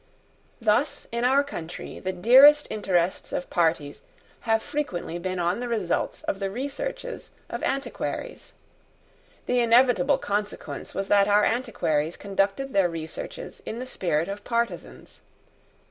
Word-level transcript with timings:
Thus 0.59 1.07
in 1.11 1.23
our 1.23 1.43
country 1.43 1.99
the 1.99 2.11
dearest 2.11 2.65
interests 2.71 3.31
of 3.31 3.51
parties 3.51 4.01
have 4.49 4.63
frequently 4.63 5.19
been 5.19 5.37
on 5.37 5.59
the 5.59 5.67
results 5.69 6.23
of 6.23 6.39
the 6.39 6.49
researches 6.49 7.29
of 7.51 7.61
antiquaries. 7.61 8.53
The 9.45 9.59
inevitable 9.59 10.17
consequence 10.17 10.95
was 10.95 11.07
that 11.09 11.27
our 11.27 11.45
antiquaries 11.45 12.17
conducted 12.17 12.73
their 12.73 12.89
researches 12.89 13.61
in 13.63 13.77
the 13.77 13.85
spirit 13.85 14.27
of 14.27 14.43
partisans. 14.43 15.21